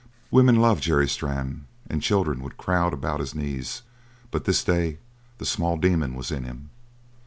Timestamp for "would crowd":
2.41-2.91